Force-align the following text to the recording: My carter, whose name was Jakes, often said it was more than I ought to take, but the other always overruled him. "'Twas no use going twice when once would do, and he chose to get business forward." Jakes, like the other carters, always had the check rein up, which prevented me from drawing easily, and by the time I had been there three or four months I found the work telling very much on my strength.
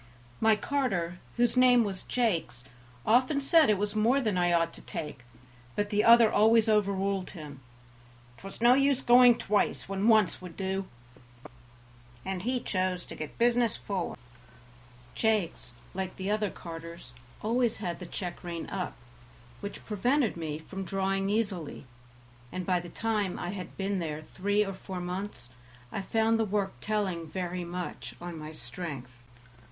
My 0.39 0.55
carter, 0.55 1.19
whose 1.37 1.55
name 1.55 1.83
was 1.83 2.01
Jakes, 2.01 2.63
often 3.05 3.39
said 3.39 3.69
it 3.69 3.77
was 3.77 3.93
more 3.95 4.19
than 4.19 4.35
I 4.35 4.51
ought 4.51 4.73
to 4.73 4.81
take, 4.81 5.19
but 5.75 5.91
the 5.91 6.03
other 6.03 6.33
always 6.33 6.67
overruled 6.67 7.29
him. 7.37 7.59
"'Twas 8.39 8.61
no 8.61 8.73
use 8.73 8.99
going 9.01 9.37
twice 9.37 9.87
when 9.87 10.07
once 10.07 10.41
would 10.41 10.57
do, 10.57 10.87
and 12.25 12.41
he 12.41 12.59
chose 12.59 13.05
to 13.05 13.15
get 13.15 13.37
business 13.37 13.77
forward." 13.77 14.17
Jakes, 15.13 15.73
like 15.93 16.15
the 16.15 16.31
other 16.31 16.49
carters, 16.49 17.13
always 17.43 17.77
had 17.77 17.99
the 17.99 18.07
check 18.07 18.43
rein 18.43 18.67
up, 18.71 18.95
which 19.59 19.85
prevented 19.85 20.35
me 20.35 20.57
from 20.57 20.83
drawing 20.83 21.29
easily, 21.29 21.85
and 22.51 22.65
by 22.65 22.79
the 22.79 22.89
time 22.89 23.37
I 23.37 23.51
had 23.51 23.77
been 23.77 23.99
there 23.99 24.23
three 24.23 24.65
or 24.65 24.73
four 24.73 24.99
months 24.99 25.51
I 25.91 26.01
found 26.01 26.39
the 26.39 26.43
work 26.45 26.73
telling 26.81 27.27
very 27.27 27.63
much 27.63 28.15
on 28.19 28.35
my 28.39 28.51
strength. 28.51 29.21